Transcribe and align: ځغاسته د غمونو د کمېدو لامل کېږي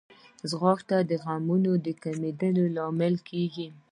ځغاسته 0.49 0.97
د 1.09 1.11
غمونو 1.23 1.71
د 1.85 1.87
کمېدو 2.03 2.63
لامل 2.75 3.15
کېږي 3.29 3.67